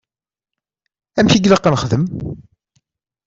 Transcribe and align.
Amek 1.19 1.33
i 1.35 1.39
ilaq 1.45 1.65
ad 1.65 1.71
nexdem? 1.73 2.03